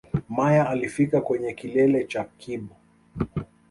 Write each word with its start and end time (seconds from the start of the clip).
Meyer 0.29 0.67
alifika 0.67 1.21
kwenye 1.21 1.53
kilele 1.53 2.05
cha 2.05 2.23
Kibo 2.23 2.75